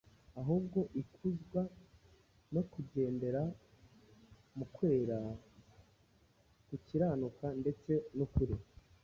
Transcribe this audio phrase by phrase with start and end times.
[0.41, 1.61] Ahubwo ikuzwa
[2.53, 3.41] no kugendera
[4.57, 5.17] mu kwera,
[6.69, 8.55] gukiranuka ndetse n’ukuri.